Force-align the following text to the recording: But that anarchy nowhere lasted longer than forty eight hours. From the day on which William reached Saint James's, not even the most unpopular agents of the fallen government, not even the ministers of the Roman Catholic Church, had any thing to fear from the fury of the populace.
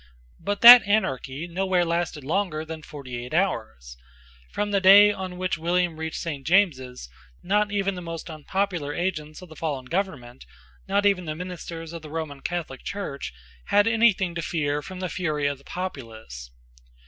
But 0.39 0.61
that 0.61 0.81
anarchy 0.87 1.45
nowhere 1.47 1.85
lasted 1.85 2.23
longer 2.23 2.65
than 2.65 2.81
forty 2.81 3.23
eight 3.23 3.35
hours. 3.35 3.95
From 4.51 4.71
the 4.71 4.81
day 4.81 5.11
on 5.13 5.37
which 5.37 5.59
William 5.59 5.95
reached 5.97 6.17
Saint 6.19 6.47
James's, 6.47 7.07
not 7.43 7.71
even 7.71 7.93
the 7.93 8.01
most 8.01 8.27
unpopular 8.27 8.95
agents 8.95 9.43
of 9.43 9.49
the 9.49 9.55
fallen 9.55 9.85
government, 9.85 10.43
not 10.87 11.05
even 11.05 11.25
the 11.25 11.35
ministers 11.35 11.93
of 11.93 12.01
the 12.01 12.09
Roman 12.09 12.41
Catholic 12.41 12.83
Church, 12.83 13.31
had 13.65 13.85
any 13.85 14.11
thing 14.11 14.33
to 14.33 14.41
fear 14.41 14.81
from 14.81 15.01
the 15.01 15.07
fury 15.07 15.45
of 15.45 15.59
the 15.59 15.65
populace. 15.65 16.49